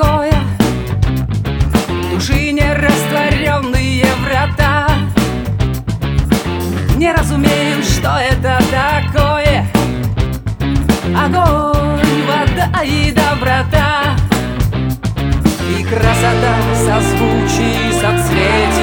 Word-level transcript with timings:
покоя 0.00 0.42
Души 2.10 2.52
нерастворенные 2.52 4.06
врата. 4.24 4.88
Не 6.96 7.12
разумеем, 7.12 7.82
что 7.82 8.18
это 8.18 8.58
такое. 8.70 9.66
Огонь, 11.16 12.22
вода 12.26 12.82
и 12.82 13.12
доброта. 13.12 14.16
И 15.70 15.82
красота 15.84 16.54
созвучий 16.74 17.92
соцветий 17.92 18.79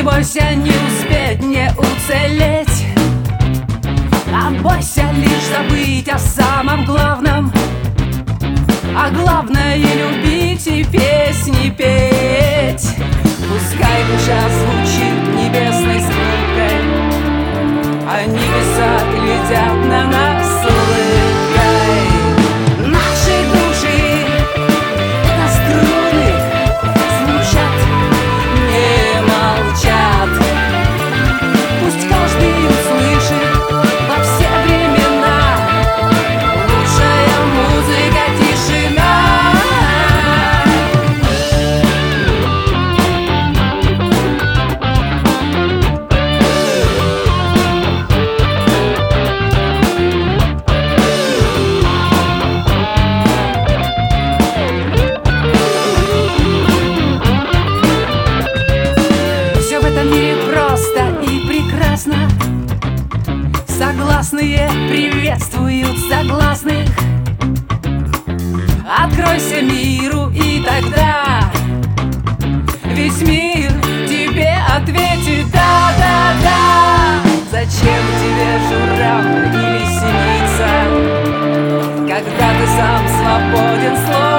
Не 0.00 0.04
бойся 0.04 0.54
не 0.54 0.70
успеть, 0.70 1.42
не 1.42 1.70
уцелеть. 1.76 2.86
А 4.32 4.50
бойся 4.50 5.04
лишь 5.12 5.44
забыть 5.54 6.08
о 6.08 6.18
самом 6.18 6.86
главном. 6.86 7.52
А 8.96 9.10
главное 9.10 9.76
любить 9.76 10.66
и 10.68 10.84
песни 10.84 11.68
петь. 11.68 12.96
Пускай 13.46 14.02
душа 14.04 14.40
звучит 14.48 15.16
небесной 15.36 16.00
скрипкой 16.00 16.80
А 18.08 18.24
небеса 18.24 19.00
глядят 19.12 19.79
Согласные 63.80 64.68
приветствуют 64.90 65.96
согласных. 66.10 66.86
Откройся 68.86 69.62
миру 69.62 70.28
и 70.34 70.62
тогда 70.62 71.50
Весь 72.84 73.22
мир 73.22 73.72
тебе 74.06 74.54
ответит. 74.70 75.50
Да-да-да 75.50 77.22
Зачем 77.50 78.04
тебе 78.20 78.60
журавль 78.68 79.48
или 79.48 79.84
синица 79.86 80.68
Когда 82.06 82.48
ты 82.52 82.66
сам 82.76 83.02
свободен, 83.08 83.96
словно 84.04 84.29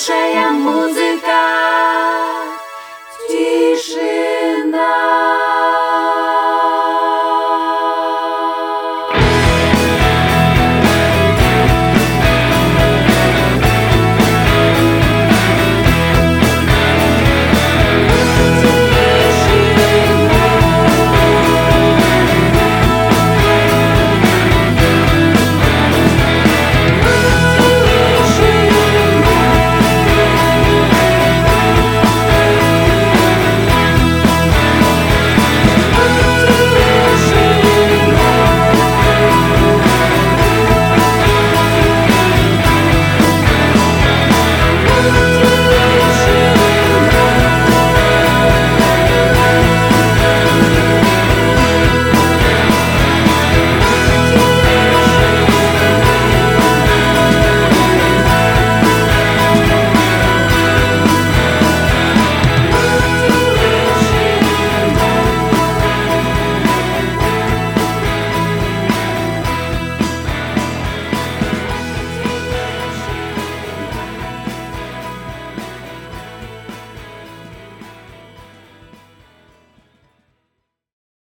услышит 0.00 0.64
во 0.64 0.99